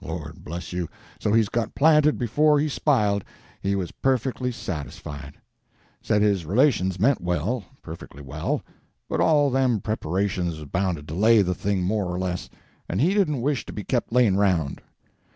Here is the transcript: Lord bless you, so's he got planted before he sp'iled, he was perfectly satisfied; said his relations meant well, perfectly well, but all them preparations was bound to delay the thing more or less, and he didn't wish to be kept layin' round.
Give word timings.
Lord 0.00 0.42
bless 0.42 0.72
you, 0.72 0.88
so's 1.20 1.36
he 1.36 1.44
got 1.44 1.76
planted 1.76 2.18
before 2.18 2.58
he 2.58 2.68
sp'iled, 2.68 3.22
he 3.62 3.76
was 3.76 3.92
perfectly 3.92 4.50
satisfied; 4.50 5.34
said 6.02 6.22
his 6.22 6.44
relations 6.44 6.98
meant 6.98 7.20
well, 7.20 7.62
perfectly 7.82 8.20
well, 8.20 8.62
but 9.08 9.20
all 9.20 9.48
them 9.48 9.78
preparations 9.78 10.56
was 10.56 10.64
bound 10.64 10.96
to 10.96 11.04
delay 11.04 11.40
the 11.40 11.54
thing 11.54 11.84
more 11.84 12.06
or 12.12 12.18
less, 12.18 12.50
and 12.88 13.00
he 13.00 13.14
didn't 13.14 13.40
wish 13.42 13.64
to 13.66 13.72
be 13.72 13.84
kept 13.84 14.12
layin' 14.12 14.36
round. 14.36 14.82